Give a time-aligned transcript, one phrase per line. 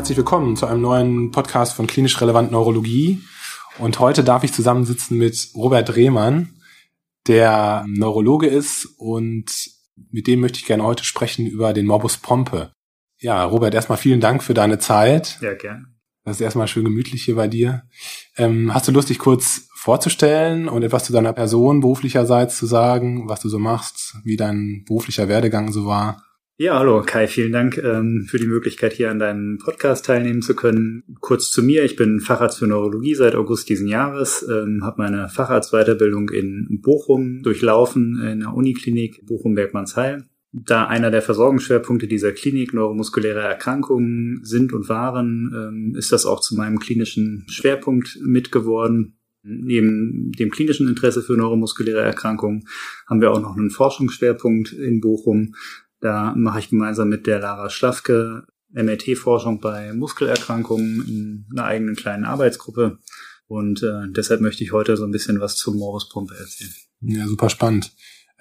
[0.00, 3.20] herzlich willkommen zu einem neuen Podcast von Klinisch Relevant Neurologie.
[3.78, 6.54] Und heute darf ich zusammensitzen mit Robert Rehmann,
[7.28, 9.44] der Neurologe ist und
[10.10, 12.72] mit dem möchte ich gerne heute sprechen über den Morbus Pompe.
[13.18, 15.36] Ja, Robert, erstmal vielen Dank für deine Zeit.
[15.42, 15.84] Ja, gerne.
[16.24, 17.82] Das ist erstmal schön gemütlich hier bei dir.
[18.38, 23.28] Ähm, hast du Lust, dich kurz vorzustellen und etwas zu deiner Person beruflicherseits zu sagen,
[23.28, 26.24] was du so machst, wie dein beruflicher Werdegang so war?
[26.62, 30.54] Ja, hallo Kai, vielen Dank ähm, für die Möglichkeit, hier an deinem Podcast teilnehmen zu
[30.54, 31.04] können.
[31.20, 35.30] Kurz zu mir, ich bin Facharzt für Neurologie seit August diesen Jahres, ähm, habe meine
[35.30, 40.26] Facharztweiterbildung in Bochum durchlaufen, in der Uniklinik Bochum-Bergmannsheil.
[40.52, 46.40] Da einer der Versorgungsschwerpunkte dieser Klinik neuromuskuläre Erkrankungen sind und waren, ähm, ist das auch
[46.40, 49.16] zu meinem klinischen Schwerpunkt mitgeworden.
[49.42, 52.64] Neben dem klinischen Interesse für neuromuskuläre Erkrankungen
[53.08, 55.54] haben wir auch noch einen Forschungsschwerpunkt in Bochum,
[56.00, 62.24] da mache ich gemeinsam mit der Lara Schlafke MRT-Forschung bei Muskelerkrankungen in einer eigenen kleinen
[62.24, 62.98] Arbeitsgruppe.
[63.46, 66.70] Und äh, deshalb möchte ich heute so ein bisschen was zum Morbus Pumpe erzählen.
[67.00, 67.92] Ja, super spannend.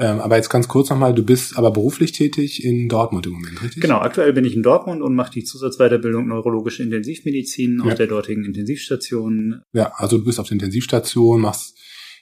[0.02, 3.62] Ähm, aber jetzt ganz kurz nochmal, du bist aber beruflich tätig in Dortmund im Moment,
[3.62, 3.82] richtig?
[3.82, 7.92] Genau, aktuell bin ich in Dortmund und mache die Zusatzweiterbildung neurologische Intensivmedizin ja.
[7.92, 9.62] auf der dortigen Intensivstation.
[9.74, 11.78] Ja, also du bist auf der Intensivstation, machst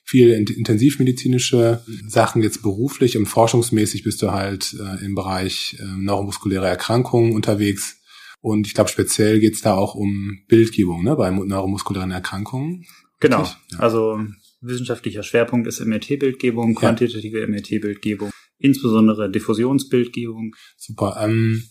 [0.07, 6.65] viel intensivmedizinische Sachen jetzt beruflich und forschungsmäßig bist du halt äh, im Bereich äh, neuromuskuläre
[6.65, 7.99] Erkrankungen unterwegs.
[8.39, 12.85] Und ich glaube, speziell geht's da auch um Bildgebung ne, bei neuromuskulären Erkrankungen.
[13.19, 13.43] Genau.
[13.43, 13.79] Ja.
[13.79, 14.19] Also
[14.61, 17.47] wissenschaftlicher Schwerpunkt ist MRT-Bildgebung, quantitative ja.
[17.47, 20.55] MRT-Bildgebung, insbesondere Diffusionsbildgebung.
[20.77, 21.17] Super.
[21.19, 21.63] Ähm,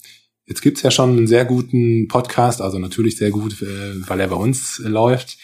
[0.45, 4.28] jetzt gibt's ja schon einen sehr guten Podcast, also natürlich sehr gut, äh, weil er
[4.28, 5.39] bei uns äh, läuft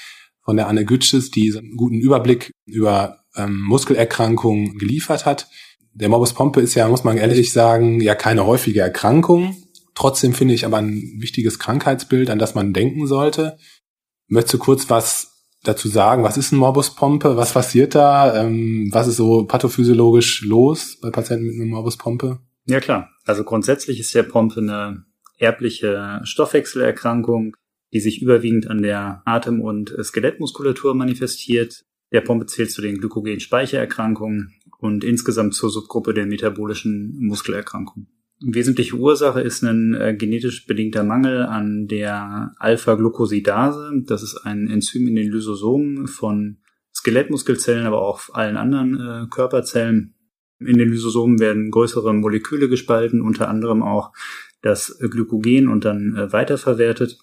[0.44, 5.48] von der Anne Gütsches, die einen guten Überblick über ähm, Muskelerkrankungen geliefert hat.
[5.94, 9.56] Der Morbus Pompe ist ja, muss man ehrlich sagen, ja keine häufige Erkrankung.
[9.94, 13.58] Trotzdem finde ich aber ein wichtiges Krankheitsbild, an das man denken sollte.
[14.26, 16.24] Möchtest du kurz was dazu sagen?
[16.24, 17.36] Was ist ein Morbus Pompe?
[17.36, 18.42] Was passiert da?
[18.42, 22.40] Ähm, was ist so pathophysiologisch los bei Patienten mit einem Morbus Pompe?
[22.66, 23.10] Ja klar.
[23.26, 25.04] Also grundsätzlich ist der Pompe eine
[25.38, 27.54] erbliche Stoffwechselerkrankung,
[27.92, 31.84] die sich überwiegend an der Atem- und Skelettmuskulatur manifestiert.
[32.12, 38.08] Der Pompe zählt zu den Glykogen-Speichererkrankungen und insgesamt zur Subgruppe der metabolischen Muskelerkrankungen.
[38.44, 44.02] Wesentliche Ursache ist ein äh, genetisch bedingter Mangel an der Alpha-Glucosidase.
[44.04, 46.58] Das ist ein Enzym in den Lysosomen von
[46.94, 50.14] Skelettmuskelzellen, aber auch allen anderen äh, Körperzellen.
[50.58, 54.12] In den Lysosomen werden größere Moleküle gespalten, unter anderem auch
[54.60, 57.18] das Glykogen und dann äh, weiterverwertet.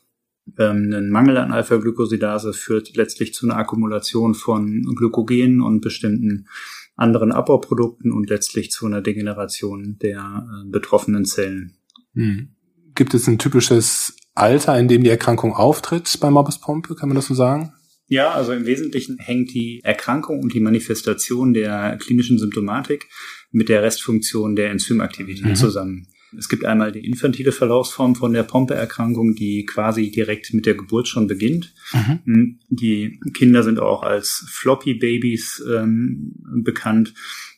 [0.58, 6.48] Ähm, ein Mangel an Alpha-Glycosidase führt letztlich zu einer Akkumulation von Glykogen und bestimmten
[6.96, 11.78] anderen Abbauprodukten und letztlich zu einer Degeneration der äh, betroffenen Zellen.
[12.14, 12.50] Hm.
[12.96, 16.96] Gibt es ein typisches Alter, in dem die Erkrankung auftritt bei Morbus Pompe?
[16.96, 17.74] Kann man das so sagen?
[18.08, 23.08] Ja, also im Wesentlichen hängt die Erkrankung und die Manifestation der klinischen Symptomatik
[23.52, 25.56] mit der Restfunktion der Enzymaktivität mhm.
[25.56, 26.08] zusammen.
[26.38, 31.08] Es gibt einmal die infantile Verlaufsform von der Pompe-Erkrankung, die quasi direkt mit der Geburt
[31.08, 31.74] schon beginnt.
[31.94, 32.20] Mhm.
[32.26, 37.14] Hm, die Kinder sind auch als Floppy-Babys ähm, bekannt.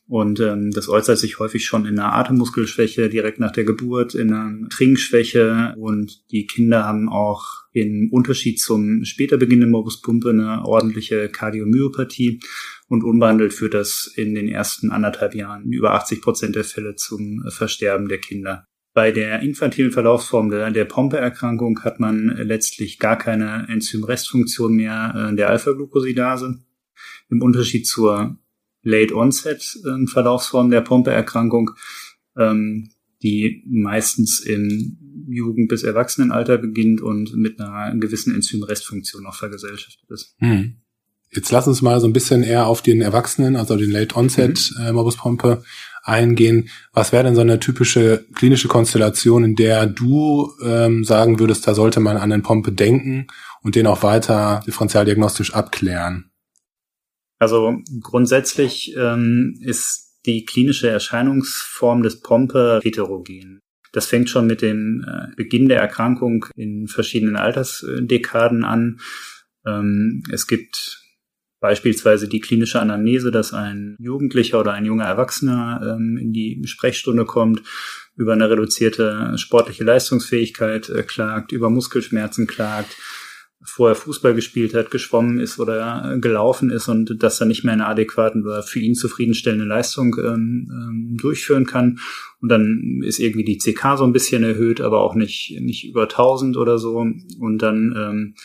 [0.08, 4.34] Und ähm, das äußert sich häufig schon in einer Atemmuskelschwäche direkt nach der Geburt, in
[4.34, 5.74] einer Trinkschwäche.
[5.78, 12.42] Und die Kinder haben auch im Unterschied zum später beginnenden Morbus Pumpe eine ordentliche Kardiomyopathie.
[12.92, 17.42] Und unbehandelt führt das in den ersten anderthalb Jahren über 80 Prozent der Fälle zum
[17.48, 18.68] Versterben der Kinder.
[18.94, 25.34] Bei der infantilen Verlaufsform der, der Pompe-Erkrankung hat man letztlich gar keine Enzymrestfunktion mehr äh,
[25.34, 26.60] der Alpha-Glucosidase.
[27.30, 28.38] Im Unterschied zur
[28.84, 31.72] Late-Onset-Verlaufsform der Pompe-Erkrankung,
[32.38, 32.90] ähm,
[33.24, 34.98] die meistens im
[35.30, 40.36] Jugend- bis Erwachsenenalter beginnt und mit einer gewissen Enzymrestfunktion noch vergesellschaftet ist.
[40.40, 40.81] Hm.
[41.34, 44.72] Jetzt lass uns mal so ein bisschen eher auf den Erwachsenen, also den Late Onset
[44.78, 44.86] mhm.
[44.86, 45.64] äh, Morbus Pompe
[46.04, 46.70] eingehen.
[46.94, 51.74] Was wäre denn so eine typische klinische Konstellation, in der du ähm, sagen würdest, da
[51.74, 53.28] sollte man an den Pompe denken
[53.62, 56.32] und den auch weiter differentialdiagnostisch abklären?
[57.40, 63.60] Also grundsätzlich ähm, ist die klinische Erscheinungsform des Pompe heterogen.
[63.94, 69.00] Das fängt schon mit dem äh, Beginn der Erkrankung in verschiedenen Altersdekaden an.
[69.66, 71.01] Ähm, es gibt
[71.62, 77.24] Beispielsweise die klinische Anamnese, dass ein Jugendlicher oder ein junger Erwachsener ähm, in die Sprechstunde
[77.26, 77.62] kommt,
[78.18, 82.98] über eine reduzierte sportliche Leistungsfähigkeit äh, klagt, über Muskelschmerzen klagt,
[83.64, 87.82] vorher Fußball gespielt hat, geschwommen ist oder gelaufen ist und das dann nicht mehr in
[87.82, 92.00] adäquaten oder für ihn zufriedenstellende Leistung ähm, ähm, durchführen kann.
[92.42, 96.04] Und dann ist irgendwie die CK so ein bisschen erhöht, aber auch nicht, nicht über
[96.04, 96.98] 1000 oder so.
[96.98, 98.36] Und dann ähm,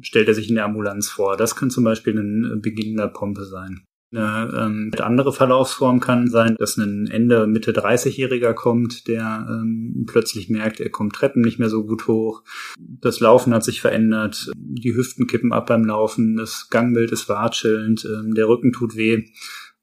[0.00, 1.36] stellt er sich in der Ambulanz vor.
[1.36, 3.82] Das kann zum Beispiel ein Beginn der Pompe sein.
[4.14, 10.48] Eine ähm, andere Verlaufsform kann sein, dass ein Ende Mitte 30-Jähriger kommt, der ähm, plötzlich
[10.48, 12.44] merkt, er kommt Treppen nicht mehr so gut hoch.
[12.78, 18.04] Das Laufen hat sich verändert, die Hüften kippen ab beim Laufen, das Gangbild ist watschelnd,
[18.04, 19.24] ähm, der Rücken tut weh.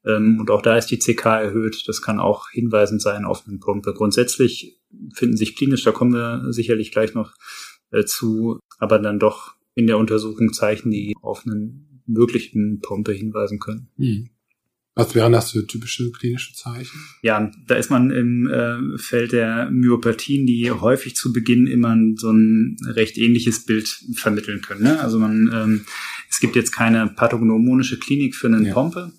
[0.06, 1.86] Ähm, und auch da ist die CK erhöht.
[1.86, 3.92] Das kann auch hinweisend sein auf eine Pumpe.
[3.92, 4.80] Grundsätzlich
[5.14, 7.34] finden sich klinisch, da kommen wir sicherlich gleich noch
[7.90, 13.58] äh, zu, aber dann doch in der Untersuchung Zeichen, die auf einen möglichen Pumpe hinweisen
[13.58, 13.88] können.
[13.96, 14.30] Hm.
[14.94, 17.00] Was wären das für typische klinische Zeichen?
[17.22, 22.30] Ja, da ist man im äh, Feld der Myopathien, die häufig zu Beginn immer so
[22.30, 24.82] ein recht ähnliches Bild vermitteln können.
[24.82, 25.00] Ne?
[25.00, 25.86] Also man, ähm,
[26.28, 28.74] es gibt jetzt keine pathognomonische Klinik für einen ja.
[28.74, 29.12] Pompe.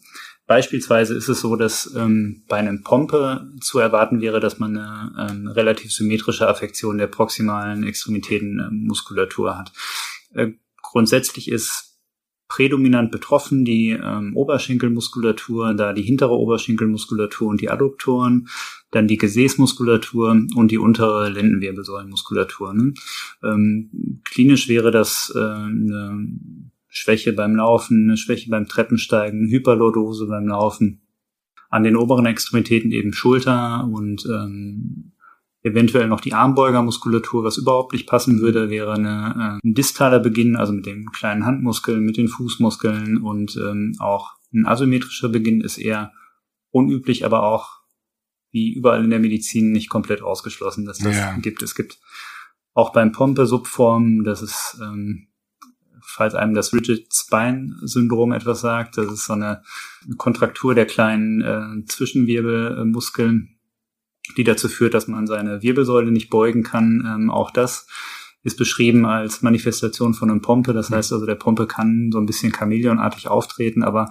[0.45, 5.31] Beispielsweise ist es so, dass ähm, bei einem Pompe zu erwarten wäre, dass man eine
[5.31, 9.71] ähm, relativ symmetrische Affektion der proximalen Extremitätenmuskulatur äh, hat.
[10.33, 10.51] Äh,
[10.83, 11.92] grundsätzlich ist
[12.53, 18.47] prädominant betroffen, die ähm, Oberschenkelmuskulatur, da die hintere Oberschenkelmuskulatur und die Adduktoren,
[18.91, 22.75] dann die Gesäßmuskulatur und die untere Lendenwirbelsäulenmuskulatur.
[22.75, 22.93] Ne?
[23.43, 26.27] Ähm, klinisch wäre das äh, eine
[26.89, 31.01] Schwäche beim Laufen, eine Schwäche beim Treppensteigen, Hyperlordose beim Laufen.
[31.71, 35.12] An den oberen Extremitäten eben Schulter und ähm,
[35.63, 40.55] eventuell noch die Armbeugermuskulatur, was überhaupt nicht passen würde, wäre eine, äh, ein distaler Beginn,
[40.55, 45.77] also mit den kleinen Handmuskeln, mit den Fußmuskeln und ähm, auch ein asymmetrischer Beginn ist
[45.77, 46.11] eher
[46.71, 47.81] unüblich, aber auch
[48.51, 51.35] wie überall in der Medizin nicht komplett ausgeschlossen, dass das ja.
[51.37, 51.63] gibt.
[51.63, 51.99] Es gibt
[52.73, 55.27] auch beim Pompe-Subform, das ist, ähm,
[56.01, 59.63] falls einem das Rigid Spine Syndrom etwas sagt, das ist so eine
[60.17, 63.52] Kontraktur der kleinen äh, Zwischenwirbelmuskeln,
[64.37, 67.03] die dazu führt, dass man seine Wirbelsäule nicht beugen kann.
[67.05, 67.87] Ähm, auch das
[68.43, 70.73] ist beschrieben als Manifestation von einem Pompe.
[70.73, 74.09] Das heißt also, der Pompe kann so ein bisschen chameleonartig auftreten, aber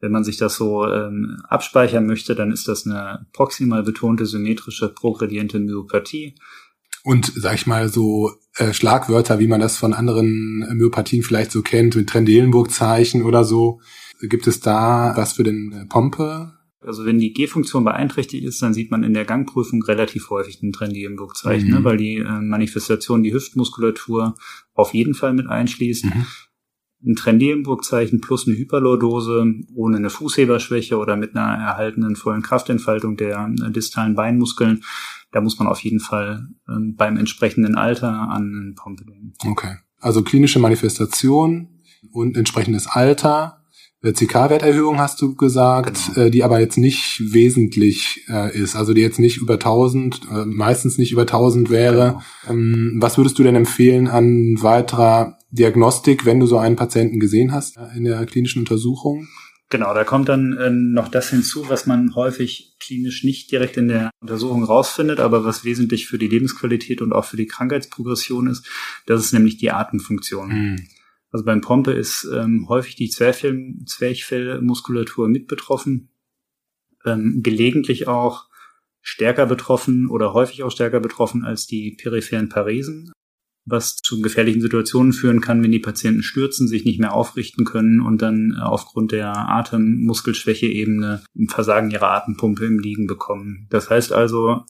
[0.00, 4.88] wenn man sich das so ähm, abspeichern möchte, dann ist das eine proximal betonte symmetrische
[4.88, 6.34] progrediente Myopathie.
[7.04, 11.62] Und sag ich mal so äh, Schlagwörter, wie man das von anderen Myopathien vielleicht so
[11.62, 13.80] kennt, mit Trendelenburg-Zeichen oder so.
[14.20, 16.52] Gibt es da was für den äh, Pompe?
[16.84, 20.72] Also wenn die G-Funktion beeinträchtigt ist, dann sieht man in der Gangprüfung relativ häufig einen
[20.72, 21.76] Trendelenburg-Zeichen, ne?
[21.76, 21.78] mhm.
[21.80, 21.84] ne?
[21.84, 24.34] weil die äh, Manifestation die Hüftmuskulatur
[24.74, 26.06] auf jeden Fall mit einschließt.
[26.06, 26.26] Mhm.
[27.04, 29.44] Ein Trendelenburg-Zeichen plus eine Hyperlordose
[29.74, 34.82] ohne eine Fußheberschwäche oder mit einer erhaltenen vollen Kraftentfaltung der äh, distalen Beinmuskeln,
[35.32, 39.32] da muss man auf jeden Fall ähm, beim entsprechenden Alter an einen Pompe denken.
[39.46, 39.76] Okay.
[39.98, 41.80] Also klinische Manifestation
[42.12, 43.61] und entsprechendes Alter äh,
[44.02, 46.26] CK-Werterhöhung hast du gesagt, genau.
[46.26, 50.44] äh, die aber jetzt nicht wesentlich äh, ist, also die jetzt nicht über 1000, äh,
[50.44, 52.20] meistens nicht über 1000 wäre.
[52.46, 52.52] Genau.
[52.52, 57.52] Ähm, was würdest du denn empfehlen an weiterer Diagnostik, wenn du so einen Patienten gesehen
[57.52, 59.28] hast äh, in der klinischen Untersuchung?
[59.72, 63.88] Genau, da kommt dann äh, noch das hinzu, was man häufig klinisch nicht direkt in
[63.88, 68.66] der Untersuchung rausfindet, aber was wesentlich für die Lebensqualität und auch für die Krankheitsprogression ist.
[69.06, 70.48] Das ist nämlich die Atemfunktion.
[70.48, 70.86] Mhm.
[71.32, 76.10] Also beim Pompe ist ähm, häufig die Zwerchfell Zwerchfellmuskulatur mit betroffen,
[77.06, 78.48] ähm, gelegentlich auch
[79.00, 83.12] stärker betroffen oder häufig auch stärker betroffen als die peripheren Paresen,
[83.64, 88.00] was zu gefährlichen Situationen führen kann, wenn die Patienten stürzen, sich nicht mehr aufrichten können
[88.00, 93.66] und dann aufgrund der Atemmuskelschwäche eben ein Versagen ihrer Atempumpe im Liegen bekommen.
[93.70, 94.64] Das heißt also,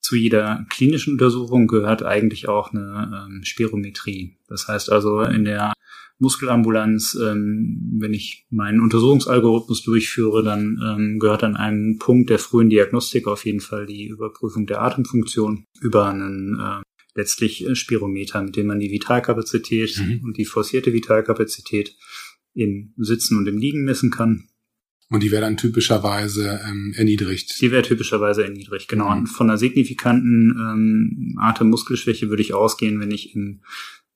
[0.00, 4.36] zu jeder klinischen Untersuchung gehört eigentlich auch eine ähm, Spirometrie.
[4.48, 5.72] Das heißt also, in der
[6.18, 12.70] Muskelambulanz, ähm, wenn ich meinen Untersuchungsalgorithmus durchführe, dann ähm, gehört an einem Punkt der frühen
[12.70, 16.82] Diagnostik auf jeden Fall die Überprüfung der Atemfunktion über einen äh,
[17.14, 20.20] letztlich Spirometer, mit dem man die Vitalkapazität mhm.
[20.24, 21.96] und die forcierte Vitalkapazität
[22.54, 24.48] im Sitzen und im Liegen messen kann.
[25.10, 27.60] Und die wäre dann typischerweise ähm, erniedrigt.
[27.60, 29.10] Die wäre typischerweise erniedrigt, genau.
[29.10, 29.18] Mhm.
[29.18, 33.62] Und von einer signifikanten ähm, Atemmuskelschwäche würde ich ausgehen, wenn ich im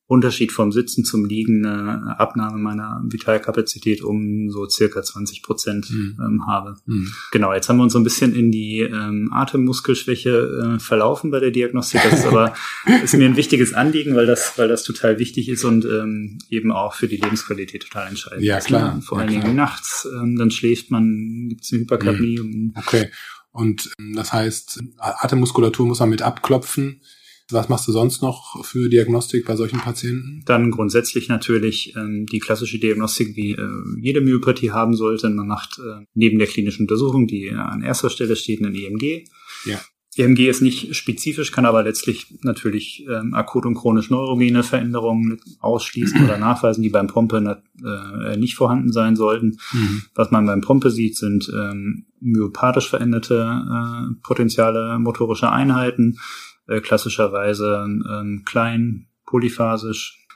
[0.08, 6.18] Unterschied vom Sitzen zum Liegen eine Abnahme meiner Vitalkapazität um so circa 20 Prozent mhm.
[6.18, 6.76] ähm, habe.
[6.86, 7.12] Mhm.
[7.30, 11.40] Genau, jetzt haben wir uns so ein bisschen in die ähm, Atemmuskelschwäche äh, verlaufen bei
[11.40, 12.00] der Diagnostik.
[12.02, 12.54] Das ist aber
[13.04, 16.72] ist mir ein wichtiges Anliegen, weil das, weil das total wichtig ist und ähm, eben
[16.72, 18.42] auch für die Lebensqualität total entscheidend.
[18.44, 18.94] Ja, klar.
[18.94, 19.02] Ne?
[19.02, 22.38] Vor ja, allen Dingen nachts, ähm, dann schläft man, gibt es eine Hyperkapnie.
[22.38, 22.72] Mhm.
[22.76, 23.10] Okay.
[23.50, 27.02] Und ähm, das heißt, Atemmuskulatur muss man mit abklopfen
[27.50, 30.42] Was machst du sonst noch für Diagnostik bei solchen Patienten?
[30.44, 33.68] Dann grundsätzlich natürlich ähm, die klassische Diagnostik, wie äh,
[34.00, 35.30] jede Myopathie haben sollte.
[35.30, 39.24] Man macht äh, neben der klinischen Untersuchung, die an erster Stelle steht, ein EMG.
[39.64, 39.80] Ja.
[40.18, 46.24] EMG ist nicht spezifisch, kann aber letztlich natürlich ähm, akut und chronisch neurogene Veränderungen ausschließen
[46.24, 49.58] oder nachweisen, die beim Pompe äh, nicht vorhanden sein sollten.
[49.72, 50.02] Mhm.
[50.14, 56.18] Was man beim Pompe sieht, sind ähm, myopathisch veränderte äh, potenziale motorische Einheiten,
[56.68, 60.28] äh, klassischerweise ähm, klein, polyphasisch,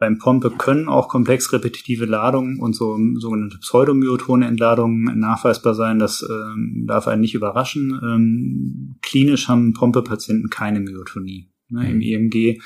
[0.00, 5.98] beim Pompe können auch komplex repetitive Ladungen und so sogenannte pseudomyotone Entladungen nachweisbar sein.
[5.98, 8.00] Das ähm, darf einen nicht überraschen.
[8.02, 11.50] Ähm, klinisch haben Pompe-Patienten keine Myotonie.
[11.68, 11.80] Ne?
[11.82, 11.90] Mhm.
[11.90, 12.62] Im EMG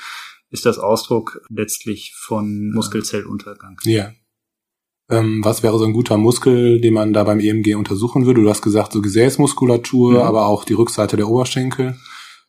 [0.49, 3.81] ist das Ausdruck letztlich von Muskelzelluntergang.
[3.83, 4.13] Ja.
[5.09, 8.41] Ähm, was wäre so ein guter Muskel, den man da beim EMG untersuchen würde?
[8.41, 10.19] Du hast gesagt, so Gesäßmuskulatur, mhm.
[10.19, 11.97] aber auch die Rückseite der Oberschenkel.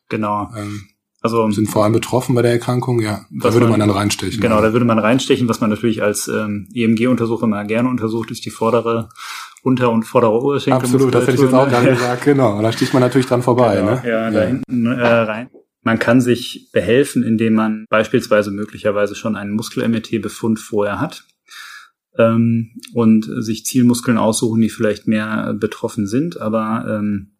[0.09, 0.49] Genau.
[0.57, 0.87] Ähm,
[1.21, 3.25] also sind vor allem betroffen bei der Erkrankung, ja.
[3.31, 4.39] Da würde man, man, dann reinstechen.
[4.39, 5.49] Genau, da würde man reinstechen.
[5.49, 9.09] Was man natürlich als ähm, EMG-Untersucher immer gerne untersucht, ist die vordere
[9.63, 10.83] Unter- und vordere Oberschenkel.
[10.83, 12.61] Absolut, das hätte ich jetzt auch gerade gesagt, genau.
[12.61, 13.77] Da sticht man natürlich dran vorbei.
[13.77, 14.03] Genau, ne?
[14.05, 15.49] Ja, da hinten äh, rein.
[15.81, 21.23] Man kann sich behelfen, indem man beispielsweise möglicherweise schon einen Muskel-MRT-Befund vorher hat
[22.17, 27.36] ähm, und sich Zielmuskeln aussuchen, die vielleicht mehr betroffen sind, aber ähm,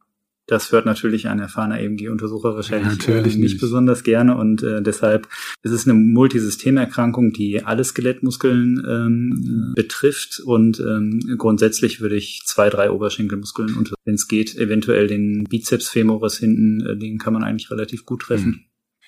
[0.48, 5.28] das hört natürlich ein erfahrener EMG-Untersucher wahrscheinlich äh, nicht, nicht, besonders gerne und äh, deshalb
[5.62, 12.70] ist es eine Multisystemerkrankung, die alle Skelettmuskeln ähm, betrifft und ähm, grundsätzlich würde ich zwei,
[12.70, 17.44] drei Oberschenkelmuskeln und wenn es geht, eventuell den Bizeps femoris hinten, äh, den kann man
[17.44, 18.54] eigentlich relativ gut treffen.
[18.54, 18.60] Hm.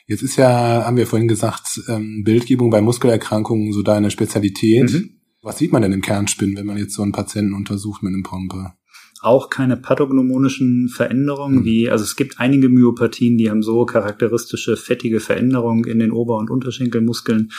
[0.07, 4.91] Jetzt ist ja, haben wir vorhin gesagt, ähm, Bildgebung bei Muskelerkrankungen so deine Spezialität.
[4.91, 5.19] Mhm.
[5.43, 8.23] Was sieht man denn im Kernspinn, wenn man jetzt so einen Patienten untersucht mit einem
[8.23, 8.73] Pompe?
[9.21, 11.65] Auch keine pathognomonischen Veränderungen, mhm.
[11.65, 16.37] wie, also es gibt einige Myopathien, die haben so charakteristische fettige Veränderungen in den Ober-
[16.37, 17.51] und Unterschenkelmuskeln,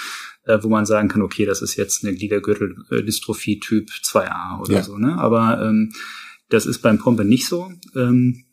[0.44, 4.82] äh, wo man sagen kann, okay, das ist jetzt eine Gliedergürteldystrophie Typ 2a oder ja.
[4.82, 5.18] so, ne?
[5.18, 5.92] Aber ähm,
[6.48, 7.70] das ist beim Pompe nicht so.
[7.94, 8.44] Ähm,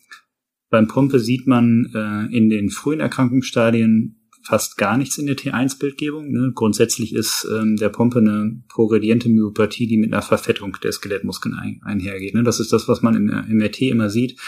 [0.70, 4.17] beim Pompe sieht man äh, in den frühen Erkrankungsstadien
[4.48, 6.32] fast gar nichts in der T1-Bildgebung.
[6.32, 6.52] Ne?
[6.56, 11.82] Grundsätzlich ist ähm, der Pompe eine progrediente Myopathie, die mit einer Verfettung der Skelettmuskeln ein,
[11.84, 12.34] einhergeht.
[12.34, 12.44] Ne?
[12.44, 14.40] Das ist das, was man im, im RT immer sieht.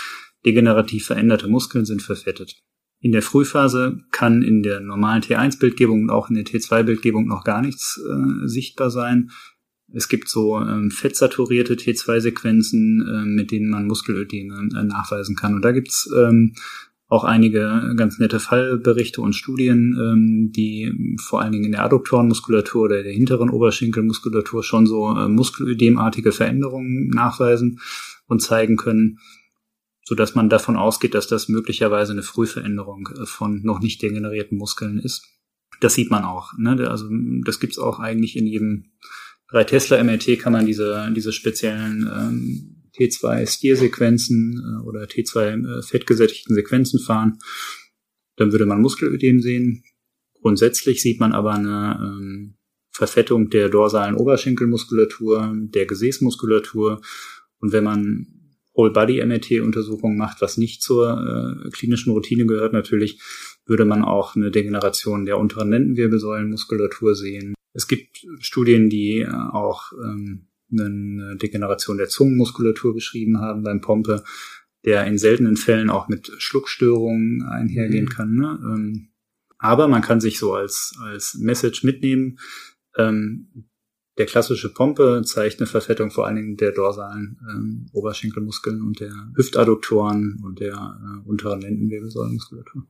[0.46, 2.56] Degenerativ veränderte Muskeln sind verfettet.
[3.02, 7.62] In der Frühphase kann in der normalen T1-Bildgebung und auch in der T2-Bildgebung noch gar
[7.62, 9.32] nichts äh, sichtbar sein.
[9.92, 15.56] Es gibt so ähm, fettsaturierte T2-Sequenzen, äh, mit denen man Muskelödeme äh, nachweisen kann.
[15.56, 16.54] Und da gibt's ähm,
[17.10, 22.84] auch einige ganz nette Fallberichte und Studien, ähm, die vor allen Dingen in der Adduktorenmuskulatur
[22.84, 27.80] oder der hinteren Oberschenkelmuskulatur schon so äh, Muskelödemartige Veränderungen nachweisen
[28.28, 29.18] und zeigen können,
[30.04, 34.60] so dass man davon ausgeht, dass das möglicherweise eine Frühveränderung äh, von noch nicht degenerierten
[34.60, 35.26] Muskeln ist.
[35.82, 36.54] Das sieht man auch.
[36.60, 36.88] Ne?
[36.88, 37.10] Also
[37.44, 38.92] das gibt's auch eigentlich in jedem
[39.50, 46.56] 3 Tesla MRT kann man diese diese speziellen ähm, T2-Stiersequenzen äh, oder T2 äh, fettgesättigten
[46.56, 47.40] Sequenzen fahren,
[48.36, 49.84] dann würde man Muskelödem sehen.
[50.42, 52.56] Grundsätzlich sieht man aber eine ähm,
[52.92, 57.02] Verfettung der dorsalen Oberschenkelmuskulatur, der Gesäßmuskulatur.
[57.60, 58.28] Und wenn man
[58.76, 63.20] Whole-Body-MRT-Untersuchungen macht, was nicht zur äh, klinischen Routine gehört natürlich,
[63.66, 67.56] würde man auch eine Degeneration der unteren Lendenwirbelsäulenmuskulatur sehen.
[67.74, 74.24] Es gibt Studien, die äh, auch ähm, eine Degeneration der Zungenmuskulatur beschrieben haben beim Pompe,
[74.86, 78.10] der in seltenen Fällen auch mit Schluckstörungen einhergehen mhm.
[78.10, 78.36] kann.
[78.36, 78.60] Ne?
[78.64, 79.10] Ähm,
[79.58, 82.40] aber man kann sich so als, als Message mitnehmen,
[82.98, 83.70] ähm,
[84.18, 89.14] der klassische Pompe zeigt eine Verfettung vor allen Dingen der dorsalen ähm, Oberschenkelmuskeln und der
[89.36, 92.86] Hüftadduktoren und der äh, unteren Lendenwirbelsäulenmuskulatur.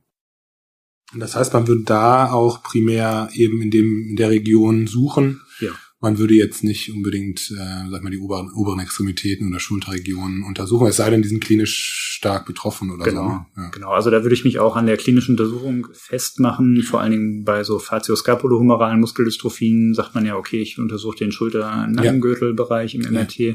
[1.16, 5.40] Das heißt, man würde da auch primär eben in dem in der Region suchen.
[5.60, 10.42] Ja man würde jetzt nicht unbedingt, äh, sag mal, die oberen, oberen Extremitäten oder Schulterregionen
[10.42, 13.28] untersuchen, es sei denn, die sind klinisch stark betroffen oder genau, so.
[13.28, 13.46] Ne?
[13.56, 13.68] Ja.
[13.70, 16.82] Genau, also da würde ich mich auch an der klinischen Untersuchung festmachen.
[16.82, 22.94] Vor allen Dingen bei so facioscapulohumeralen Muskeldystrophien sagt man ja, okay, ich untersuche den Schulter-Nackengürtelbereich
[22.94, 23.38] im MRT.
[23.38, 23.54] Ja.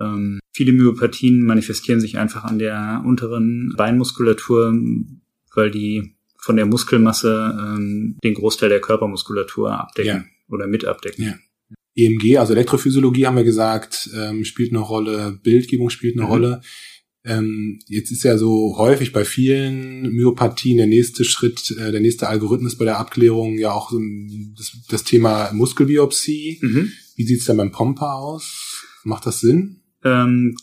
[0.00, 4.74] Ähm, viele Myopathien manifestieren sich einfach an der unteren Beinmuskulatur,
[5.54, 10.24] weil die von der Muskelmasse ähm, den Großteil der Körpermuskulatur abdecken ja.
[10.48, 11.24] oder mit abdecken.
[11.24, 11.34] Ja.
[11.94, 16.32] EMG, also Elektrophysiologie haben wir gesagt, ähm, spielt eine Rolle, Bildgebung spielt eine mhm.
[16.32, 16.60] Rolle.
[17.24, 22.28] Ähm, jetzt ist ja so häufig bei vielen Myopathien der nächste Schritt, äh, der nächste
[22.28, 24.00] Algorithmus bei der Abklärung ja auch so
[24.56, 26.58] das, das Thema Muskelbiopsie.
[26.60, 26.92] Mhm.
[27.14, 28.84] Wie sieht's denn beim Pompa aus?
[29.04, 29.82] Macht das Sinn?
[30.02, 30.56] Ähm,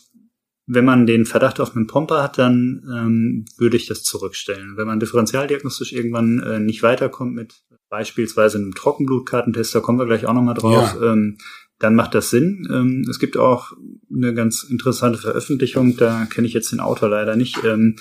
[0.66, 4.76] Wenn man den Verdacht auf einen Pomper hat, dann ähm, würde ich das zurückstellen.
[4.76, 7.54] Wenn man differentialdiagnostisch irgendwann äh, nicht weiterkommt mit
[7.90, 11.12] beispielsweise einem Trockenblutkartentest, da kommen wir gleich auch nochmal drauf, ja.
[11.12, 11.36] ähm,
[11.78, 12.66] dann macht das Sinn.
[12.72, 13.72] Ähm, es gibt auch
[14.14, 17.62] eine ganz interessante Veröffentlichung, da kenne ich jetzt den Autor leider nicht.
[17.64, 17.96] Ähm,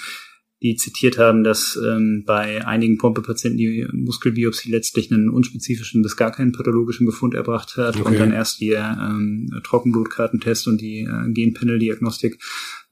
[0.62, 6.32] die zitiert haben, dass ähm, bei einigen Pompepatienten die Muskelbiopsie letztlich einen unspezifischen bis gar
[6.32, 8.06] keinen pathologischen Befund erbracht hat okay.
[8.06, 12.40] und dann erst die ähm, Trockenblutkartentest und die äh, Genpanel-Diagnostik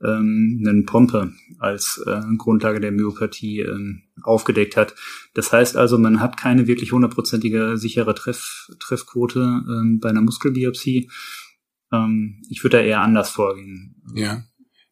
[0.04, 4.96] ähm, einen Pompe als äh, Grundlage der Myopathie ähm, aufgedeckt hat.
[5.34, 11.10] Das heißt also, man hat keine wirklich hundertprozentige sichere Treff, Treffquote ähm, bei einer Muskelbiopsie.
[11.92, 14.02] Ähm, ich würde da eher anders vorgehen.
[14.14, 14.44] Ja.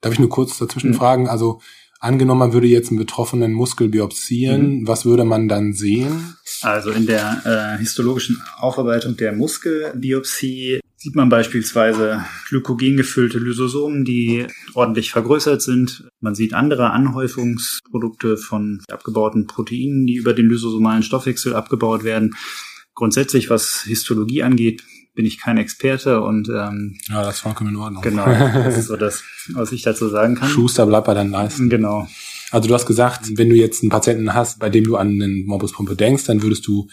[0.01, 0.95] Darf ich nur kurz dazwischen mhm.
[0.95, 1.27] fragen?
[1.27, 1.61] Also
[2.05, 4.87] Angenommen, man würde jetzt einen betroffenen Muskel biopsieren, mhm.
[4.87, 6.35] was würde man dann sehen?
[6.61, 15.11] Also in der äh, histologischen Aufarbeitung der Muskelbiopsie sieht man beispielsweise glykogengefüllte Lysosomen, die ordentlich
[15.11, 16.09] vergrößert sind.
[16.19, 22.35] Man sieht andere Anhäufungsprodukte von abgebauten Proteinen, die über den lysosomalen Stoffwechsel abgebaut werden.
[22.93, 24.83] Grundsätzlich, was Histologie angeht,
[25.15, 28.01] bin ich kein Experte und ähm, ja, das ist vollkommen in Ordnung.
[28.01, 29.23] Genau, das ist so das,
[29.53, 30.49] was ich dazu sagen kann.
[30.49, 31.69] Schuster bleibt bei deinen Leisten.
[31.69, 32.07] Genau.
[32.51, 35.45] Also du hast gesagt, wenn du jetzt einen Patienten hast, bei dem du an einen
[35.45, 36.87] Morbuspumpe denkst, dann würdest du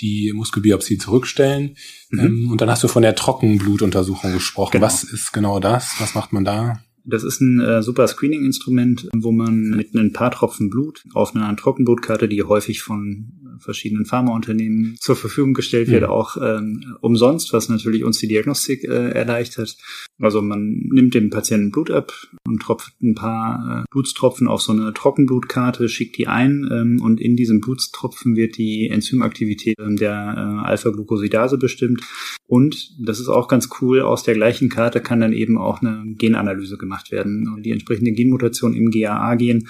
[0.00, 1.76] die Muskelbiopsie zurückstellen.
[2.10, 2.20] Mhm.
[2.20, 4.72] Ähm, und dann hast du von der Trockenblutuntersuchung gesprochen.
[4.72, 4.86] Genau.
[4.86, 5.94] Was ist genau das?
[5.98, 6.80] Was macht man da?
[7.04, 11.56] Das ist ein äh, super Screening-Instrument, wo man mit ein paar Tropfen Blut auf einer
[11.56, 16.08] Trockenblutkarte, die häufig von verschiedenen Pharmaunternehmen zur Verfügung gestellt wird, mhm.
[16.08, 19.76] auch ähm, umsonst, was natürlich uns die Diagnostik äh, erleichtert.
[20.20, 22.12] Also man nimmt dem Patienten Blut ab
[22.46, 27.20] und tropft ein paar äh, Blutstropfen auf so eine Trockenblutkarte, schickt die ein ähm, und
[27.20, 32.02] in diesem Blutstropfen wird die Enzymaktivität äh, der äh, Alpha-Glucosidase bestimmt.
[32.46, 36.02] Und das ist auch ganz cool, aus der gleichen Karte kann dann eben auch eine
[36.16, 37.62] Genanalyse gemacht werden.
[37.62, 39.68] Die entsprechende Genmutation im GAA-Gen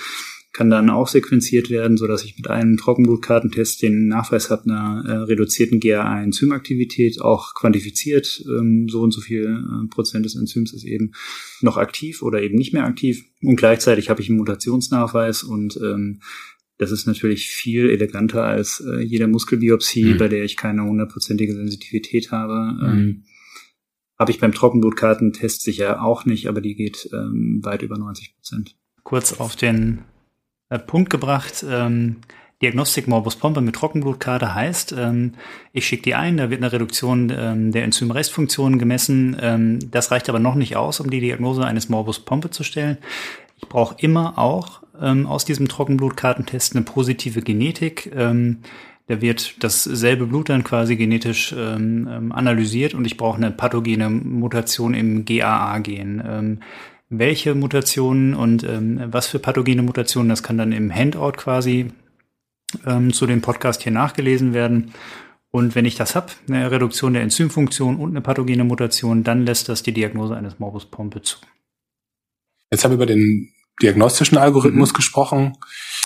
[0.53, 5.05] kann dann auch sequenziert werden, so dass ich mit einem Trockenblutkartentest den Nachweis habe einer
[5.07, 10.85] äh, reduzierten GA1-Enzymaktivität, auch quantifiziert, ähm, so und so viel äh, Prozent des Enzyms ist
[10.85, 11.13] eben
[11.61, 13.25] noch aktiv oder eben nicht mehr aktiv.
[13.43, 16.21] Und gleichzeitig habe ich einen Mutationsnachweis und ähm,
[16.79, 20.19] das ist natürlich viel eleganter als äh, jede Muskelbiopsie, mhm.
[20.19, 22.73] bei der ich keine hundertprozentige Sensitivität habe.
[22.73, 22.99] Mhm.
[22.99, 23.25] Ähm,
[24.19, 28.77] habe ich beim Trockenblutkartentest sicher auch nicht, aber die geht ähm, weit über 90 Prozent.
[29.05, 30.01] Kurz auf den
[30.71, 31.65] äh, Punkt gebracht.
[31.69, 32.17] Ähm,
[32.61, 35.35] Diagnostik Morbus Pompe mit Trockenblutkarte heißt, ähm,
[35.73, 39.37] ich schicke die ein, da wird eine Reduktion ähm, der Enzymrestfunktionen gemessen.
[39.41, 42.99] Ähm, das reicht aber noch nicht aus, um die Diagnose eines Morbus Pompe zu stellen.
[43.59, 48.11] Ich brauche immer auch ähm, aus diesem Trockenblutkartentest eine positive Genetik.
[48.15, 48.59] Ähm,
[49.07, 54.11] da wird dasselbe Blut dann quasi genetisch ähm, ähm analysiert und ich brauche eine pathogene
[54.11, 56.61] Mutation im GAA-Gen.
[57.11, 61.93] Welche Mutationen und ähm, was für pathogene Mutationen, das kann dann im Handout quasi
[62.87, 64.93] ähm, zu dem Podcast hier nachgelesen werden.
[65.51, 69.69] Und wenn ich das habe, eine Reduktion der Enzymfunktion und eine pathogene Mutation, dann lässt
[69.69, 71.39] das die Diagnose eines Morbus Pompe zu.
[72.71, 73.51] Jetzt haben wir über den
[73.83, 74.97] diagnostischen Algorithmus mhm.
[74.97, 75.57] gesprochen.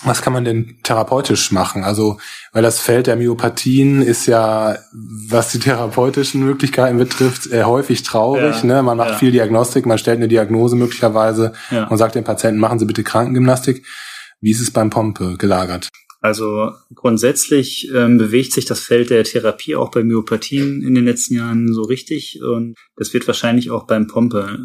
[0.03, 1.83] Was kann man denn therapeutisch machen?
[1.83, 2.17] Also,
[2.51, 8.57] weil das Feld der Myopathien ist ja, was die therapeutischen Möglichkeiten betrifft, äh, häufig traurig.
[8.57, 8.83] Ja, ne?
[8.83, 9.17] Man macht ja.
[9.17, 11.87] viel Diagnostik, man stellt eine Diagnose möglicherweise ja.
[11.87, 13.85] und sagt dem Patienten, machen Sie bitte Krankengymnastik.
[14.41, 15.89] Wie ist es beim Pompe gelagert?
[16.23, 21.35] Also grundsätzlich ähm, bewegt sich das Feld der Therapie auch bei Myopathien in den letzten
[21.35, 24.57] Jahren so richtig und das wird wahrscheinlich auch beim Pompe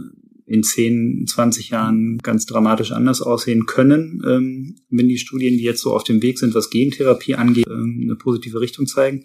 [0.49, 5.83] in 10, 20 Jahren ganz dramatisch anders aussehen können, ähm, wenn die Studien, die jetzt
[5.83, 9.25] so auf dem Weg sind, was Gentherapie angeht, ähm, eine positive Richtung zeigen.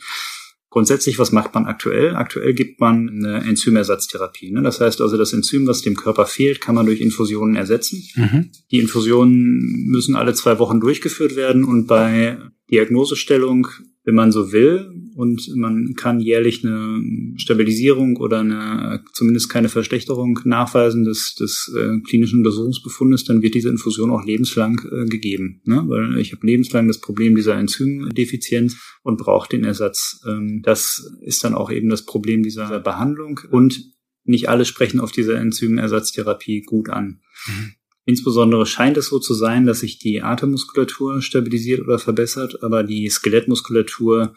[0.70, 2.16] Grundsätzlich, was macht man aktuell?
[2.16, 4.52] Aktuell gibt man eine Enzymersatztherapie.
[4.52, 4.64] Ne?
[4.64, 8.04] Das heißt also, das Enzym, was dem Körper fehlt, kann man durch Infusionen ersetzen.
[8.16, 8.50] Mhm.
[8.72, 12.40] Die Infusionen müssen alle zwei Wochen durchgeführt werden und bei
[12.72, 13.68] Diagnosestellung
[14.04, 14.90] wenn man so will.
[15.16, 17.02] Und man kann jährlich eine
[17.38, 23.70] Stabilisierung oder eine, zumindest keine Verschlechterung nachweisen des, des äh, klinischen Untersuchungsbefundes, dann wird diese
[23.70, 25.62] Infusion auch lebenslang äh, gegeben.
[25.66, 25.84] Ne?
[25.88, 30.22] Weil ich habe lebenslang das Problem dieser Enzymdefizienz und brauche den Ersatz.
[30.28, 33.40] Ähm, das ist dann auch eben das Problem dieser Behandlung.
[33.52, 33.94] Und
[34.26, 37.20] nicht alle sprechen auf diese Enzymersatztherapie gut an.
[37.48, 37.74] Mhm.
[38.06, 43.10] Insbesondere scheint es so zu sein, dass sich die Atemmuskulatur stabilisiert oder verbessert, aber die
[43.10, 44.36] Skelettmuskulatur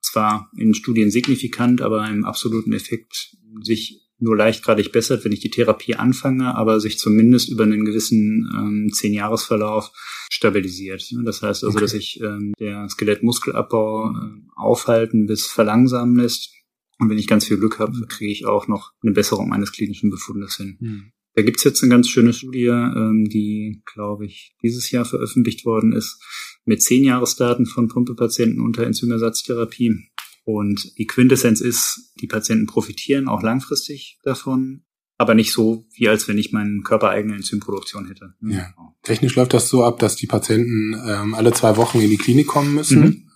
[0.00, 5.50] zwar in Studien signifikant, aber im absoluten Effekt sich nur leichtgradig bessert, wenn ich die
[5.50, 9.92] Therapie anfange, aber sich zumindest über einen gewissen ähm, Zehn-Jahres-Verlauf
[10.28, 11.08] stabilisiert.
[11.24, 11.80] Das heißt also, okay.
[11.84, 14.14] dass sich ähm, der Skelettmuskelabbau äh,
[14.56, 16.52] aufhalten bis verlangsamen lässt.
[16.98, 20.10] Und wenn ich ganz viel Glück habe, kriege ich auch noch eine Besserung meines klinischen
[20.10, 20.78] Befundes hin.
[20.80, 21.12] Hm.
[21.38, 25.92] Da gibt's jetzt eine ganz schöne Studie, ähm, die, glaube ich, dieses Jahr veröffentlicht worden
[25.92, 26.20] ist,
[26.64, 30.10] mit zehn Jahresdaten von Pumpepatienten unter Enzymersatztherapie.
[30.42, 34.82] Und die Quintessenz ist, die Patienten profitieren auch langfristig davon,
[35.16, 38.34] aber nicht so, wie als wenn ich meine körpereigene Enzymproduktion hätte.
[38.42, 38.74] Ja.
[39.04, 42.48] Technisch läuft das so ab, dass die Patienten ähm, alle zwei Wochen in die Klinik
[42.48, 43.00] kommen müssen.
[43.00, 43.27] Mhm.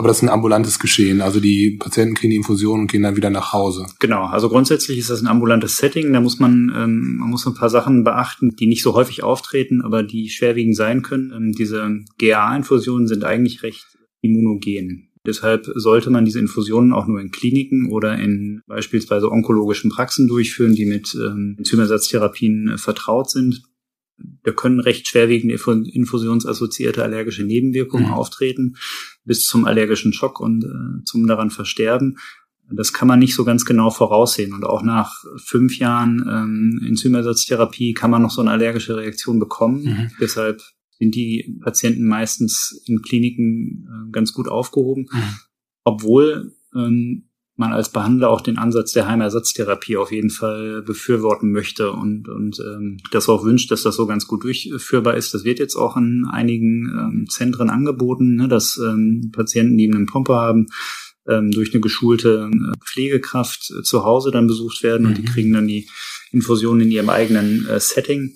[0.00, 1.20] Aber das ist ein ambulantes Geschehen.
[1.20, 3.84] Also die Patienten kriegen die Infusion und gehen dann wieder nach Hause.
[3.98, 4.24] Genau.
[4.24, 6.10] Also grundsätzlich ist das ein ambulantes Setting.
[6.14, 9.82] Da muss man, ähm, man muss ein paar Sachen beachten, die nicht so häufig auftreten,
[9.82, 11.34] aber die schwerwiegend sein können.
[11.36, 13.84] Ähm, diese GA-Infusionen sind eigentlich recht
[14.22, 15.10] immunogen.
[15.26, 20.74] Deshalb sollte man diese Infusionen auch nur in Kliniken oder in beispielsweise onkologischen Praxen durchführen,
[20.74, 23.64] die mit ähm, Enzymersatztherapien äh, vertraut sind.
[24.42, 28.12] Da können recht schwerwiegende infusionsassoziierte allergische Nebenwirkungen mhm.
[28.12, 28.76] auftreten,
[29.24, 32.18] bis zum allergischen Schock und äh, zum daran Versterben.
[32.72, 34.52] Das kann man nicht so ganz genau voraussehen.
[34.52, 39.82] Und auch nach fünf Jahren ähm, Enzymersatztherapie kann man noch so eine allergische Reaktion bekommen.
[39.82, 40.10] Mhm.
[40.20, 40.62] Deshalb
[40.98, 45.34] sind die Patienten meistens in Kliniken äh, ganz gut aufgehoben, mhm.
[45.84, 47.29] obwohl ähm,
[47.60, 52.58] man als Behandler auch den Ansatz der Heimersatztherapie auf jeden Fall befürworten möchte und, und
[52.58, 55.32] ähm, das auch wünscht, dass das so ganz gut durchführbar ist.
[55.34, 60.06] Das wird jetzt auch in einigen ähm, Zentren angeboten, ne, dass ähm, Patienten, die einen
[60.06, 60.66] Pompe haben,
[61.28, 65.08] ähm, durch eine geschulte äh, Pflegekraft äh, zu Hause dann besucht werden mhm.
[65.08, 65.26] und die mhm.
[65.26, 65.88] kriegen dann die
[66.32, 68.32] Infusion in ihrem eigenen äh, Setting.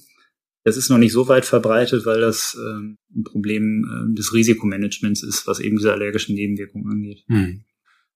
[0.64, 5.22] Das ist noch nicht so weit verbreitet, weil das ähm, ein Problem äh, des Risikomanagements
[5.22, 7.24] ist, was eben diese allergischen Nebenwirkungen angeht.
[7.26, 7.64] Hm.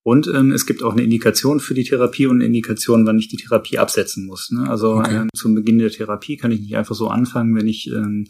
[0.09, 3.29] Und ähm, es gibt auch eine Indikation für die Therapie und eine Indikation, wann ich
[3.29, 4.51] die Therapie absetzen muss.
[4.51, 4.67] Ne?
[4.67, 5.17] Also okay.
[5.17, 8.27] ähm, zum Beginn der Therapie kann ich nicht einfach so anfangen, wenn ich ähm,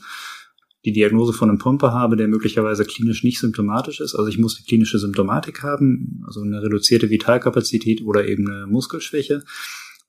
[0.84, 4.16] die Diagnose von einem Pumper habe, der möglicherweise klinisch nicht symptomatisch ist.
[4.16, 9.44] Also ich muss eine klinische Symptomatik haben, also eine reduzierte Vitalkapazität oder eben eine Muskelschwäche.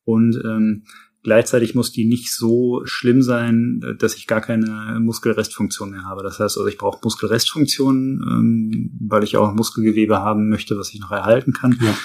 [0.05, 0.85] Und ähm,
[1.21, 6.23] Gleichzeitig muss die nicht so schlimm sein, dass ich gar keine Muskelrestfunktion mehr habe.
[6.23, 10.99] Das heißt also, ich brauche Muskelrestfunktion, ähm, weil ich auch Muskelgewebe haben möchte, was ich
[10.99, 11.77] noch erhalten kann.
[11.81, 11.97] Ja.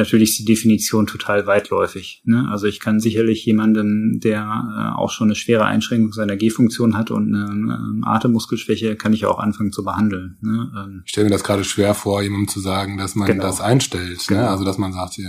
[0.00, 2.22] Natürlich ist die Definition total weitläufig.
[2.24, 2.48] Ne?
[2.50, 7.10] Also ich kann sicherlich jemandem, der äh, auch schon eine schwere Einschränkung seiner G-Funktion hat
[7.10, 10.38] und eine ähm, Atemmuskelschwäche, kann ich auch anfangen zu behandeln.
[10.40, 10.72] Ne?
[10.74, 13.42] Ähm, ich stelle mir das gerade schwer vor, jemandem zu sagen, dass man genau.
[13.42, 14.20] das einstellt.
[14.20, 14.24] Ne?
[14.28, 14.40] Genau.
[14.40, 14.48] Ne?
[14.48, 15.28] Also dass man sagt, ja,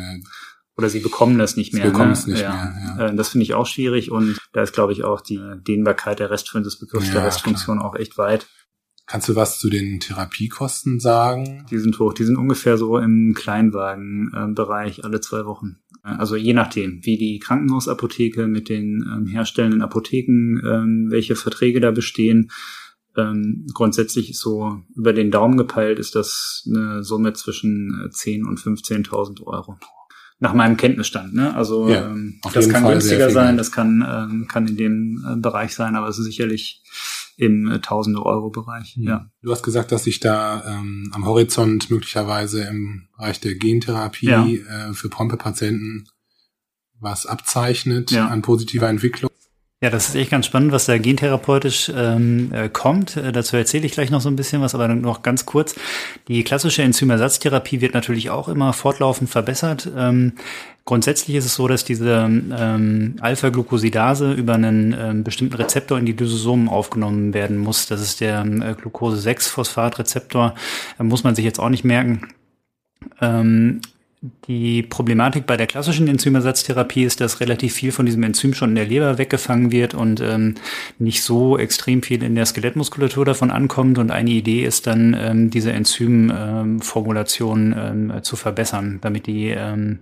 [0.82, 1.84] oder sie bekommen das nicht mehr.
[1.84, 2.14] Sie bekommen ne?
[2.14, 2.52] es nicht ja.
[2.52, 2.96] mehr.
[2.98, 3.08] Ja.
[3.10, 6.32] Äh, das finde ich auch schwierig und da ist, glaube ich, auch die Dehnbarkeit der
[6.32, 7.90] des Begriffs ja, der Restfunktion klar.
[7.90, 8.48] auch echt weit.
[9.06, 11.68] Kannst du was zu den Therapiekosten sagen?
[11.70, 12.14] Die sind hoch.
[12.14, 15.78] Die sind ungefähr so im Kleinwagenbereich alle zwei Wochen.
[16.02, 21.92] Also je nachdem, wie die Krankenhausapotheke mit den ähm, herstellenden Apotheken, ähm, welche Verträge da
[21.92, 22.50] bestehen.
[23.16, 28.48] Ähm, grundsätzlich ist so über den Daumen gepeilt ist das eine Summe zwischen 10 äh,
[28.48, 29.78] und 15.000 Euro
[30.42, 31.36] nach meinem Kenntnisstand.
[31.36, 31.56] Ne?
[31.56, 35.36] Also ja, ähm, das kann Fall günstiger sein, das kann, ähm, kann in dem äh,
[35.36, 36.82] Bereich sein, aber es ist sicherlich
[37.38, 38.98] im äh, Tausende Euro Bereich.
[38.98, 39.08] Mhm.
[39.08, 39.30] Ja.
[39.44, 44.46] Du hast gesagt, dass sich da ähm, am Horizont möglicherweise im Bereich der Gentherapie ja.
[44.46, 46.08] äh, für Pompe-Patienten
[47.00, 48.28] was abzeichnet ja.
[48.28, 49.31] an positiver Entwicklung.
[49.84, 53.18] Ja, das ist echt ganz spannend, was da gentherapeutisch ähm, äh, kommt.
[53.18, 55.74] Äh, dazu erzähle ich gleich noch so ein bisschen was, aber noch ganz kurz.
[56.28, 59.90] Die klassische Enzymersatztherapie wird natürlich auch immer fortlaufend verbessert.
[59.98, 60.34] Ähm,
[60.86, 66.14] grundsätzlich ist es so, dass diese ähm, Alpha-Glucosidase über einen ähm, bestimmten Rezeptor in die
[66.14, 67.88] Lysosomen aufgenommen werden muss.
[67.88, 70.54] Das ist der äh, Glucose-6-Phosphat-Rezeptor.
[71.00, 72.28] Äh, muss man sich jetzt auch nicht merken.
[73.20, 73.82] Ähm,
[74.48, 78.76] die Problematik bei der klassischen Enzymersatztherapie ist, dass relativ viel von diesem Enzym schon in
[78.76, 80.54] der Leber weggefangen wird und ähm,
[81.00, 83.98] nicht so extrem viel in der Skelettmuskulatur davon ankommt.
[83.98, 90.02] Und eine Idee ist dann, ähm, diese Enzymformulation ähm, zu verbessern, damit die ähm,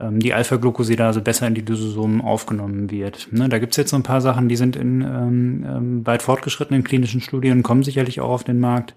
[0.00, 3.28] ähm, die Alpha-Glucosidase besser in die Lysosomen aufgenommen wird.
[3.32, 6.84] Ne, da gibt's jetzt so ein paar Sachen, die sind in ähm, ähm weit fortgeschrittenen
[6.84, 8.94] klinischen Studien, kommen sicherlich auch auf den Markt.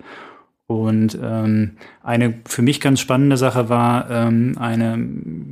[0.79, 1.71] Und ähm,
[2.03, 5.07] eine für mich ganz spannende Sache war ähm, eine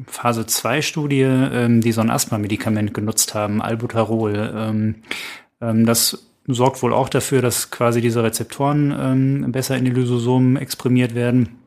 [0.08, 4.54] Phase 2 Studie, ähm, die so ein Asthma-Medikament genutzt haben, Albuterol.
[4.56, 4.96] Ähm,
[5.62, 10.58] ähm, das sorgt wohl auch dafür, dass quasi diese Rezeptoren ähm, besser in die Lysosomen
[10.58, 11.60] exprimiert werden.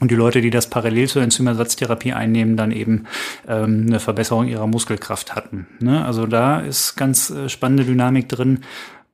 [0.00, 3.04] Und die Leute, die das parallel zur Enzymersatztherapie einnehmen, dann eben
[3.46, 5.66] ähm, eine Verbesserung ihrer Muskelkraft hatten.
[5.80, 6.04] Ne?
[6.04, 8.60] Also da ist ganz äh, spannende Dynamik drin.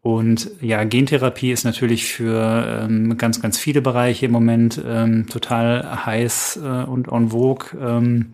[0.09, 6.07] Und ja, Gentherapie ist natürlich für ähm, ganz, ganz viele Bereiche im Moment ähm, total
[6.07, 7.79] heiß äh, und en vogue.
[7.79, 8.33] Ähm,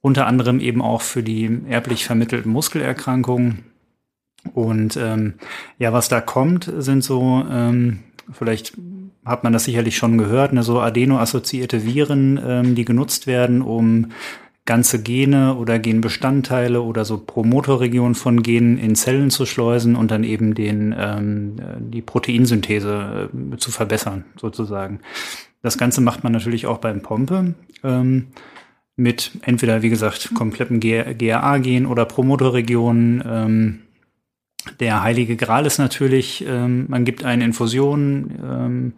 [0.00, 3.64] unter anderem eben auch für die erblich vermittelten Muskelerkrankungen.
[4.54, 5.34] Und ähm,
[5.80, 8.74] ja, was da kommt, sind so, ähm, vielleicht
[9.24, 14.12] hat man das sicherlich schon gehört, ne, so Adeno-assoziierte Viren, ähm, die genutzt werden, um
[14.66, 20.24] ganze Gene oder Genbestandteile oder so Promotorregionen von Genen in Zellen zu schleusen und dann
[20.24, 25.00] eben den, ähm, die Proteinsynthese äh, zu verbessern, sozusagen.
[25.62, 27.54] Das Ganze macht man natürlich auch beim Pompe.
[27.82, 28.28] Ähm,
[28.96, 33.24] mit entweder, wie gesagt, kompletten GRA-Gen oder Promotorregionen.
[33.26, 33.78] Ähm,
[34.78, 38.92] der heilige Gral ist natürlich, ähm, man gibt eine Infusion ähm,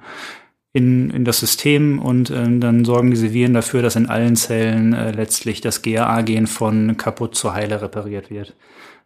[0.73, 4.95] in, in das System und ähm, dann sorgen diese Viren dafür, dass in allen Zellen
[4.95, 8.57] äh, letztlich das GRA-Gen von kaputt zu heile repariert wird.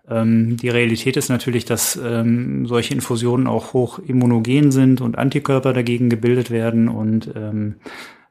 [0.08, 5.72] Ähm, die Realität ist natürlich, dass ähm, solche Infusionen auch hoch immunogen sind und Antikörper
[5.72, 7.74] dagegen gebildet werden und ähm,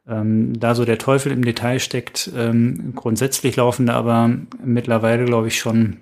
[0.07, 4.29] ähm, da so der Teufel im Detail steckt, ähm, grundsätzlich laufen da aber
[4.63, 5.97] mittlerweile, glaube ich, schon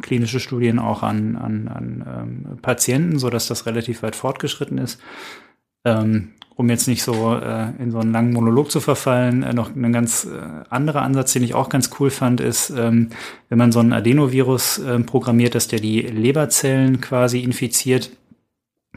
[0.00, 5.00] klinische Studien auch an, an, an ähm, Patienten, so dass das relativ weit fortgeschritten ist.
[5.84, 9.74] Ähm, um jetzt nicht so äh, in so einen langen Monolog zu verfallen, äh, noch
[9.74, 13.08] ein ganz äh, anderer Ansatz, den ich auch ganz cool fand, ist, ähm,
[13.48, 18.10] wenn man so ein Adenovirus äh, programmiert, dass der die Leberzellen quasi infiziert,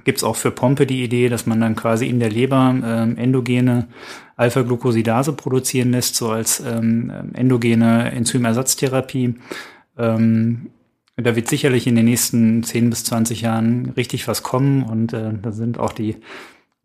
[0.03, 3.87] gibt's auch für Pompe die Idee, dass man dann quasi in der Leber ähm, endogene
[4.35, 9.35] Alpha-Glucosidase produzieren lässt, so als ähm, endogene Enzymersatztherapie.
[9.97, 10.67] Ähm,
[11.17, 15.31] da wird sicherlich in den nächsten 10 bis 20 Jahren richtig was kommen und äh,
[15.41, 16.17] da sind auch die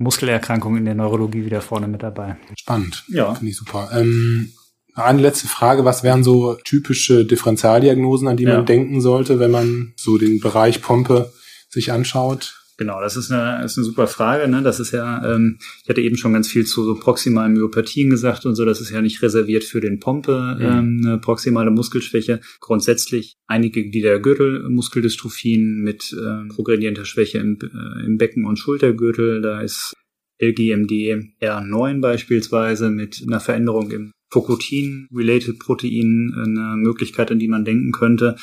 [0.00, 2.36] Muskelerkrankungen in der Neurologie wieder vorne mit dabei.
[2.56, 3.04] Spannend.
[3.08, 3.34] Ja.
[3.34, 3.90] Finde ich super.
[3.92, 4.52] Ähm,
[4.94, 5.84] eine letzte Frage.
[5.84, 8.56] Was wären so typische Differentialdiagnosen, an die ja.
[8.56, 11.32] man denken sollte, wenn man so den Bereich Pompe
[11.68, 12.59] sich anschaut?
[12.80, 14.48] Genau, das ist eine, ist eine super Frage.
[14.48, 14.62] Ne?
[14.62, 18.46] Das ist ja, ähm, ich hatte eben schon ganz viel zu so proximalen Myopathien gesagt
[18.46, 18.64] und so.
[18.64, 20.64] Das ist ja nicht reserviert für den Pompe, mhm.
[20.64, 22.40] ähm, eine proximale Muskelschwäche.
[22.58, 29.42] Grundsätzlich einige Gliedergürtel, Muskeldystrophien mit äh, progredienter Schwäche im, äh, im Becken- und Schultergürtel.
[29.42, 29.94] Da ist
[30.40, 37.92] LGMD R9 beispielsweise mit einer Veränderung im Fokutin-related Protein eine Möglichkeit, an die man denken
[37.92, 38.36] könnte.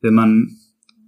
[0.00, 0.56] Wenn man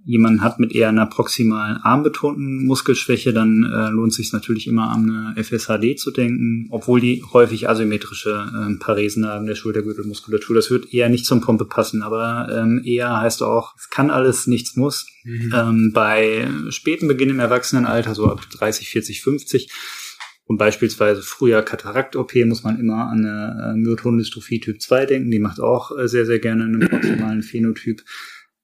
[0.05, 5.33] jemanden hat mit eher einer proximalen armbetonten Muskelschwäche, dann äh, lohnt sich natürlich immer an
[5.35, 10.55] eine FSHD zu denken, obwohl die häufig asymmetrische äh, Paresen haben der Schultergürtelmuskulatur.
[10.55, 14.45] Das wird eher nicht zum Pompe passen, aber ähm, eher heißt auch, es kann alles,
[14.45, 15.07] nichts muss.
[15.23, 15.53] Mhm.
[15.55, 19.71] Ähm, bei späten Beginn im Erwachsenenalter, so ab 30, 40, 50,
[20.47, 25.31] und beispielsweise früher Katarakt-OP muss man immer an eine äh, Myotonendystrophie Typ 2 denken.
[25.31, 28.03] Die macht auch äh, sehr, sehr gerne einen proximalen Phänotyp.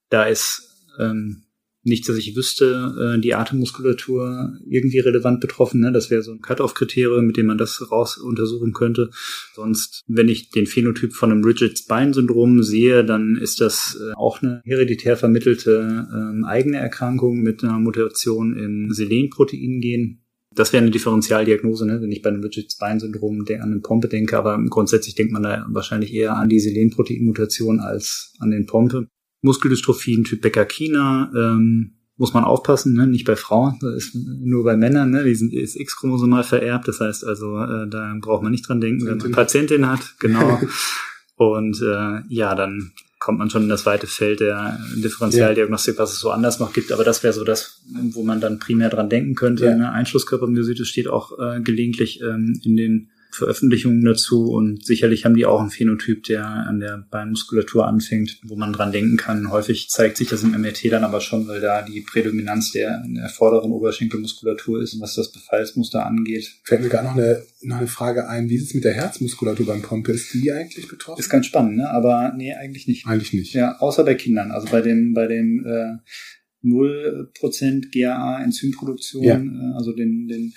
[0.10, 1.44] Da ist ähm,
[1.84, 5.82] nicht, dass ich wüsste, äh, die Atemmuskulatur irgendwie relevant betroffen.
[5.82, 5.92] Ne?
[5.92, 9.10] Das wäre so ein Cut-off-Kriterium, mit dem man das raus untersuchen könnte.
[9.56, 14.42] Sonst, wenn ich den Phänotyp von einem Rigid Spine-Syndrom sehe, dann ist das äh, auch
[14.42, 20.20] eine hereditär vermittelte ähm, eigene Erkrankung mit einer Mutation im Selenprotein-Gen.
[20.54, 22.02] Das wäre eine Differentialdiagnose, ne?
[22.02, 25.66] wenn ich bei einem Rigid Spine-Syndrom an den Pompe denke, aber grundsätzlich denkt man da
[25.70, 29.08] wahrscheinlich eher an die Selenprotein-Mutation als an den Pompe.
[29.42, 33.08] Muskeldystrophien Typ Becker-Kina, ähm, muss man aufpassen, ne?
[33.08, 35.24] nicht bei Frauen, ist nur bei Männern, ne?
[35.24, 39.06] die sind ist X-chromosomal vererbt, das heißt also, äh, da braucht man nicht dran denken,
[39.08, 40.60] wenn man eine Patientin hat, genau.
[41.36, 46.20] Und äh, ja, dann kommt man schon in das weite Feld der Differentialdiagnostik, was es
[46.20, 46.92] so anders noch gibt.
[46.92, 49.66] Aber das wäre so das, wo man dann primär dran denken könnte.
[49.66, 49.76] Ja.
[49.76, 49.92] Ne?
[49.92, 55.62] Einschlusskörpermyositis steht auch äh, gelegentlich ähm, in den Veröffentlichungen dazu und sicherlich haben die auch
[55.62, 59.52] einen Phänotyp, der an der Beinmuskulatur anfängt, wo man dran denken kann.
[59.52, 63.30] Häufig zeigt sich das im MRT dann aber schon, weil da die Prädominanz der, der
[63.30, 66.52] vorderen Oberschenkelmuskulatur ist, was das Befallsmuster angeht.
[66.64, 69.66] Fällt mir gerade noch eine, noch eine Frage ein, wie ist es mit der Herzmuskulatur
[69.66, 70.12] beim Pompe?
[70.12, 71.20] Ist die eigentlich betroffen?
[71.20, 71.90] Ist ganz spannend, ne?
[71.90, 73.08] aber nee, eigentlich nicht.
[73.08, 73.54] Eigentlich nicht.
[73.54, 74.52] Ja, außer bei Kindern.
[74.52, 79.36] Also bei dem, bei dem äh, 0% GAA-Enzymproduktion, ja.
[79.38, 80.54] äh, also den, den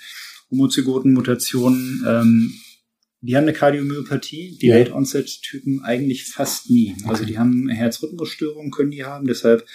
[0.51, 2.53] Homozygoten-Mutationen, ähm,
[3.25, 4.77] die haben eine Kardiomyopathie, die ja.
[4.77, 6.91] Late-Onset-Typen eigentlich fast nie.
[6.91, 7.09] Also okay.
[7.09, 9.65] Also die haben Herzrhythmusstörungen, können die haben, deshalb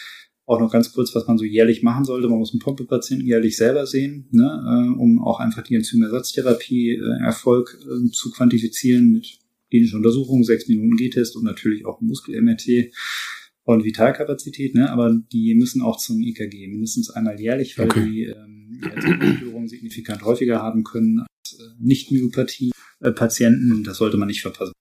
[0.47, 2.29] auch noch ganz kurz, was man so jährlich machen sollte.
[2.29, 7.25] Man muss einen Pompepatienten jährlich selber sehen, ne, äh, um auch einfach die Enzymersatztherapie äh,
[7.25, 9.39] Erfolg äh, zu quantifizieren mit
[9.71, 12.93] klinischer Untersuchung, sechs Minuten G-Test und natürlich auch Muskel-MRT
[13.63, 14.91] und Vitalkapazität, ne?
[14.91, 18.05] aber die müssen auch zum EKG mindestens einmal jährlich, weil okay.
[18.05, 22.73] die ähm, Herzrhythmusstörungen signifikant häufiger haben können als äh, Nicht-Myopathie.
[23.01, 23.85] Äh, Patienten.
[23.85, 24.73] Das sollte man nicht verpassen.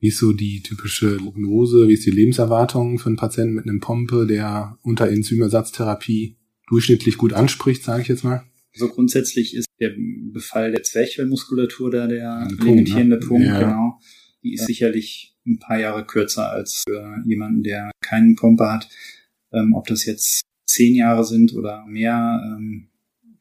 [0.00, 1.88] Wie ist so die typische Prognose?
[1.88, 6.36] Wie ist die Lebenserwartung für einen Patienten mit einem Pompe, der unter Enzymersatztherapie
[6.68, 8.44] durchschnittlich gut anspricht, sage ich jetzt mal?
[8.74, 9.94] So also grundsätzlich ist der
[10.32, 13.60] Befall der Zwerchfellmuskulatur da der limitierende Punkt, Punkt ja.
[13.60, 14.00] genau.
[14.42, 14.66] Die ist ja.
[14.66, 18.88] sicherlich ein paar Jahre kürzer als für jemanden, der keinen Pompe hat.
[19.52, 22.88] Ähm, ob das jetzt zehn Jahre sind oder mehr, ähm,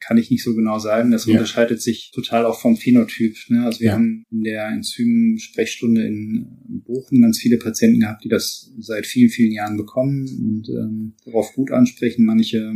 [0.05, 1.11] kann ich nicht so genau sagen.
[1.11, 1.33] Das ja.
[1.33, 3.35] unterscheidet sich total auch vom Phänotyp.
[3.49, 3.65] Ne?
[3.65, 3.93] Also wir ja.
[3.93, 6.47] haben in der Enzym-Sprechstunde in
[6.85, 11.53] Bochum ganz viele Patienten gehabt, die das seit vielen, vielen Jahren bekommen und ähm, darauf
[11.53, 12.25] gut ansprechen.
[12.25, 12.73] Manche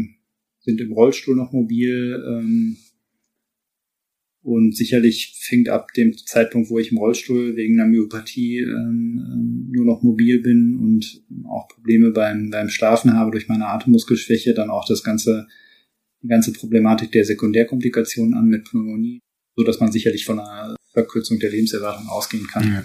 [0.60, 2.24] sind im Rollstuhl noch mobil.
[2.28, 2.78] Ähm,
[4.48, 9.68] und sicherlich fängt ab dem Zeitpunkt, wo ich im Rollstuhl wegen einer Myopathie ähm, ähm,
[9.72, 14.70] nur noch mobil bin und auch Probleme beim, beim Schlafen habe durch meine Atemmuskelschwäche, dann
[14.70, 15.48] auch das ganze,
[16.22, 19.20] die ganze Problematik der Sekundärkomplikationen an mit Pneumonie,
[19.56, 22.64] so dass man sicherlich von einer Verkürzung der Lebenserwartung ausgehen kann.
[22.64, 22.84] Ja.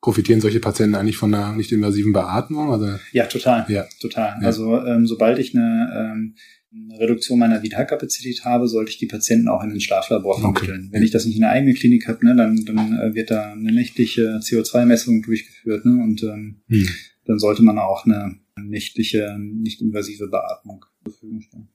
[0.00, 2.72] Profitieren solche Patienten eigentlich von einer nicht invasiven Beatmung?
[2.72, 3.66] Also, ja, total.
[3.68, 3.86] Ja.
[4.00, 4.36] Total.
[4.40, 4.46] Ja.
[4.46, 6.34] Also ähm, sobald ich eine ähm,
[6.74, 10.86] eine Reduktion meiner Vitalkapazität habe, sollte ich die Patienten auch in den Schlaflabor vermitteln.
[10.86, 10.88] Okay.
[10.92, 13.52] Wenn ich das nicht in der eigenen Klinik habe, ne, dann, dann äh, wird da
[13.52, 16.88] eine nächtliche CO2-Messung durchgeführt ne, und ähm, hm.
[17.26, 21.68] dann sollte man auch eine nächtliche, nicht invasive Beatmung zur Verfügung stellen.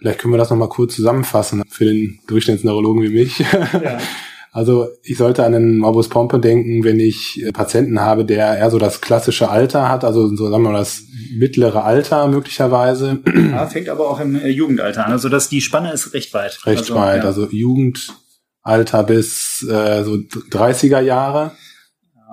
[0.00, 3.38] Vielleicht können wir das nochmal kurz zusammenfassen für den Durchschnittsneurologen wie mich.
[3.38, 3.98] Ja.
[4.52, 8.70] Also ich sollte an den Morbus Pompe denken, wenn ich äh, Patienten habe, der eher
[8.70, 11.04] so das klassische Alter hat, also so sagen wir mal das
[11.36, 13.20] mittlere Alter möglicherweise.
[13.32, 15.12] Ja, fängt aber auch im äh, Jugendalter an.
[15.12, 16.66] Also dass die Spanne ist recht weit.
[16.66, 17.22] Recht also, weit.
[17.22, 17.28] Ja.
[17.28, 21.52] Also Jugendalter bis äh, so 30er Jahre.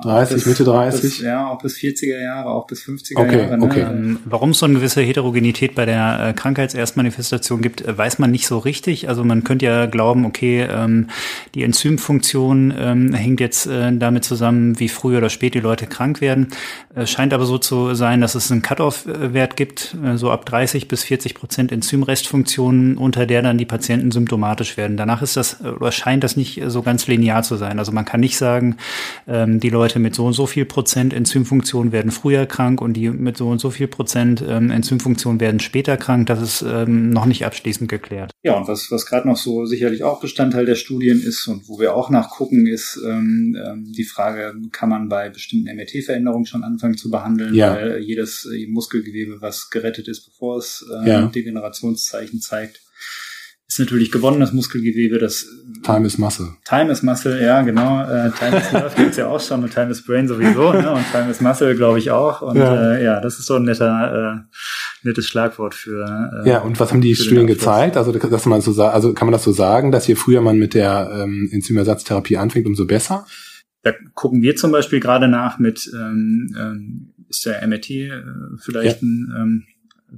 [0.04, 1.02] 30, bis, Mitte 30?
[1.02, 3.58] Bis, ja, auch bis 40er Jahre, auch bis 50er okay, Jahre.
[3.58, 3.66] Ne?
[3.66, 3.82] Okay.
[3.82, 8.32] Ähm, warum es so eine gewisse Heterogenität bei der äh, Krankheitserstmanifestation gibt, äh, weiß man
[8.32, 9.10] nicht so richtig.
[9.10, 11.08] Also man könnte ja glauben, okay, ähm,
[11.56, 16.22] die Enzymfunktion ähm, hängt jetzt äh, damit zusammen, wie früh oder spät die Leute krank
[16.22, 16.50] werden.
[16.96, 20.88] Äh, scheint aber so zu sein, dass es einen Cut-off-Wert gibt, äh, so ab 30
[20.88, 24.96] bis 40 Prozent Enzymrestfunktionen, unter der dann die Patienten symptomatisch werden.
[24.96, 27.80] Danach ist das, oder scheint das nicht so ganz linear zu sein.
[27.80, 28.78] Also man kann nicht sagen,
[29.28, 32.96] ähm, die Leute Leute mit so und so viel Prozent Enzymfunktion werden früher krank und
[32.96, 36.28] die mit so und so viel Prozent ähm, Enzymfunktion werden später krank.
[36.28, 38.32] Das ist ähm, noch nicht abschließend geklärt.
[38.44, 41.80] Ja, und was, was gerade noch so sicherlich auch Bestandteil der Studien ist und wo
[41.80, 46.98] wir auch nachgucken, ist ähm, ähm die Frage, kann man bei bestimmten MRT-Veränderungen schon anfangen
[46.98, 47.74] zu behandeln, ja.
[47.74, 51.28] weil jedes Muskelgewebe, was gerettet ist, bevor es äh, ja.
[51.28, 52.82] Degenerationszeichen zeigt,
[53.68, 55.46] ist natürlich gewonnenes Muskelgewebe, das
[55.84, 56.48] Time is Muscle.
[56.64, 58.02] Time is Muscle, ja, genau.
[58.02, 60.94] Äh, Time is Nerve gibt's ja auch schon und Time is Brain sowieso, ne?
[60.94, 62.42] Und Time is Muscle, glaube ich, auch.
[62.42, 62.94] Und ja.
[62.94, 66.44] Äh, ja, das ist so ein netter, äh, nettes Schlagwort für.
[66.46, 67.98] Äh, ja, und was haben die Studien gezeigt?
[67.98, 70.74] Also, dass man so also kann man das so sagen, dass je früher man mit
[70.74, 73.26] der ähm, Enzymersatztherapie anfängt, umso besser?
[73.84, 78.12] Da gucken wir zum Beispiel gerade nach mit ähm, ähm, ist der MRT äh,
[78.60, 79.08] vielleicht ja.
[79.08, 79.64] ein ähm,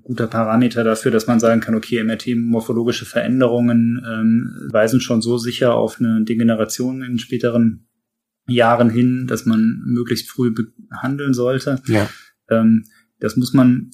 [0.04, 5.74] guter Parameter dafür, dass man sagen kann, okay, MRT-morphologische Veränderungen ähm, weisen schon so sicher
[5.74, 7.88] auf eine Degeneration in späteren
[8.48, 11.82] Jahren hin, dass man möglichst früh behandeln sollte.
[11.88, 12.10] Ja.
[12.50, 12.86] Ähm,
[13.20, 13.92] das muss man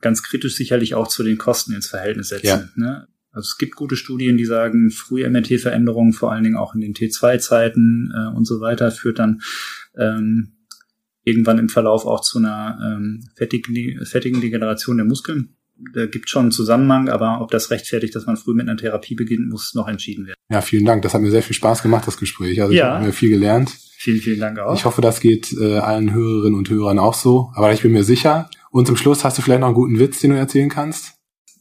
[0.00, 2.46] ganz kritisch sicherlich auch zu den Kosten ins Verhältnis setzen.
[2.46, 2.68] Ja.
[2.76, 3.08] Ne?
[3.32, 6.94] Also es gibt gute Studien, die sagen, frühe MRT-Veränderungen, vor allen Dingen auch in den
[6.94, 9.40] T2-Zeiten äh, und so weiter, führt dann
[9.96, 10.56] ähm,
[11.22, 15.56] irgendwann im Verlauf auch zu einer ähm, fettigen, fettigen Degeneration der Muskeln.
[15.94, 19.14] Da gibt schon einen Zusammenhang, aber ob das rechtfertigt, dass man früh mit einer Therapie
[19.14, 20.36] beginnt, muss noch entschieden werden.
[20.50, 21.02] Ja, vielen Dank.
[21.02, 22.60] Das hat mir sehr viel Spaß gemacht, das Gespräch.
[22.60, 22.98] Also ja.
[22.98, 23.74] ich habe viel gelernt.
[23.96, 24.74] Vielen, vielen Dank auch.
[24.74, 27.50] Ich hoffe, das geht äh, allen Hörerinnen und Hörern auch so.
[27.54, 28.50] Aber ich bin mir sicher.
[28.70, 31.14] Und zum Schluss hast du vielleicht noch einen guten Witz, den du erzählen kannst?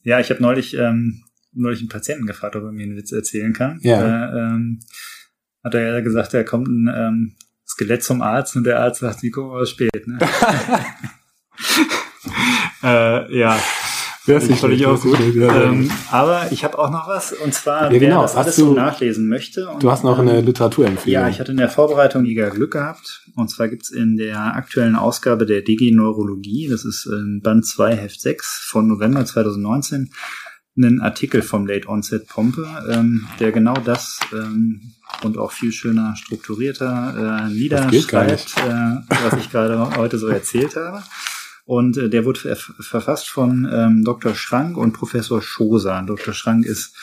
[0.04, 3.54] Ja, ich habe neulich ähm, neulich einen Patienten gefragt, ob er mir einen Witz erzählen
[3.54, 3.80] kann.
[3.82, 4.02] Ja.
[4.02, 4.80] Äh, ähm,
[5.64, 7.36] hat er ja gesagt, er kommt ein ähm,
[7.70, 10.08] Skelett zum Arzt und der Arzt sagt, die kommen aber spät.
[10.08, 10.18] Ne?
[12.84, 13.60] äh, ja.
[14.28, 15.20] Das ist völlig auch gut.
[15.20, 18.18] Ähm, aber ich habe auch noch was, und zwar, ja, genau.
[18.18, 19.68] wer das alles du, so nachlesen möchte.
[19.68, 21.22] Und, du hast noch eine ähm, Literaturempfehlung.
[21.22, 23.24] Ja, ich hatte in der Vorbereitung mega Glück gehabt.
[23.36, 27.96] Und zwar gibt's in der aktuellen Ausgabe der Digi Neurologie, das ist in Band 2,
[27.96, 30.12] Heft 6 von November 2019,
[30.84, 36.16] einen Artikel vom Late Onset Pompe, ähm, der genau das ähm, und auch viel schöner
[36.16, 41.04] strukturierter äh, niederschreibt, äh, was ich gerade heute so erzählt habe.
[41.66, 44.34] Und äh, der wurde verfasst von ähm, Dr.
[44.34, 46.04] Schrank und Professor Schoser.
[46.06, 46.34] Dr.
[46.34, 46.96] Schrank ist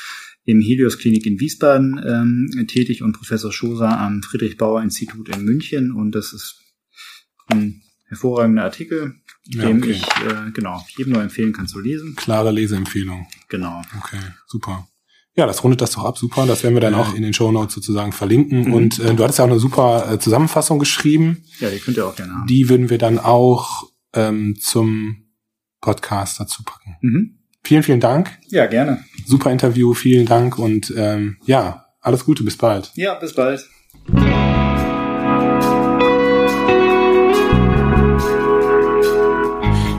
[0.45, 5.45] im Helios Klinik in Wiesbaden ähm, tätig und Professor Schoser am Friedrich Bauer Institut in
[5.45, 5.93] München.
[5.93, 6.61] Und das ist
[7.49, 9.17] ein hervorragender Artikel,
[9.49, 9.93] ja, dem okay.
[9.93, 12.17] ich äh, genau jedem nur empfehlen kann zu lesen.
[12.17, 13.27] Klare Leseempfehlung.
[13.49, 13.83] Genau.
[13.99, 14.89] Okay, super.
[15.35, 16.47] Ja, das rundet das doch ab, super.
[16.47, 17.01] Das werden wir dann ja.
[17.01, 18.69] auch in den Show Notes sozusagen verlinken.
[18.69, 18.73] Mhm.
[18.73, 21.45] Und äh, du hattest ja auch eine super äh, Zusammenfassung geschrieben.
[21.61, 22.47] Ja, die könnt ihr auch gerne haben.
[22.47, 23.85] Die würden wir dann auch
[24.15, 25.27] ähm, zum
[25.83, 26.97] Podcast dazu packen.
[27.03, 27.39] Mhm.
[27.63, 28.39] Vielen, vielen Dank.
[28.49, 29.05] Ja, gerne.
[29.27, 32.93] Super Interview, vielen Dank und ähm, ja, alles Gute, bis bald.
[32.95, 33.69] Ja, bis bald.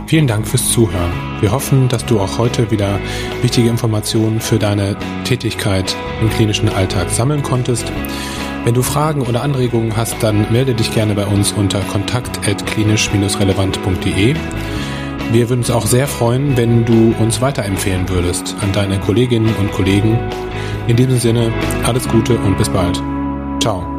[0.07, 1.11] Vielen Dank fürs Zuhören.
[1.41, 2.97] Wir hoffen, dass du auch heute wieder
[3.41, 4.95] wichtige Informationen für deine
[5.25, 7.91] Tätigkeit im klinischen Alltag sammeln konntest.
[8.63, 14.35] Wenn du Fragen oder Anregungen hast, dann melde dich gerne bei uns unter kontakt.klinisch-relevant.de.
[15.33, 19.73] Wir würden uns auch sehr freuen, wenn du uns weiterempfehlen würdest an deine Kolleginnen und
[19.73, 20.17] Kollegen.
[20.87, 21.51] In diesem Sinne,
[21.85, 23.03] alles Gute und bis bald.
[23.61, 23.96] Ciao.